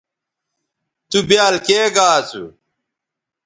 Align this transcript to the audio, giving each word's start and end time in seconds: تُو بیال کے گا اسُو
تُو 1.09 1.19
بیال 1.27 1.55
کے 1.65 1.79
گا 1.95 2.07
اسُو 2.19 2.43